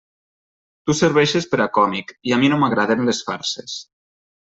[0.89, 3.83] Tu serveixes per a còmic, i a mi no m'agraden les farses.